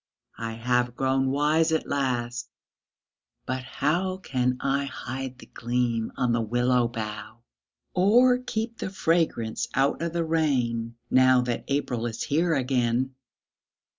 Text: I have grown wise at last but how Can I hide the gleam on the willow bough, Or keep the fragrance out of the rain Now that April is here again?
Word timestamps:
I 0.39 0.53
have 0.53 0.95
grown 0.95 1.29
wise 1.29 1.71
at 1.71 1.87
last 1.87 2.49
but 3.45 3.63
how 3.63 4.17
Can 4.17 4.57
I 4.59 4.85
hide 4.85 5.37
the 5.37 5.45
gleam 5.45 6.11
on 6.17 6.31
the 6.31 6.41
willow 6.41 6.87
bough, 6.87 7.43
Or 7.93 8.39
keep 8.39 8.79
the 8.79 8.89
fragrance 8.89 9.67
out 9.75 10.01
of 10.01 10.13
the 10.13 10.25
rain 10.25 10.95
Now 11.11 11.41
that 11.41 11.65
April 11.67 12.07
is 12.07 12.23
here 12.23 12.55
again? 12.55 13.13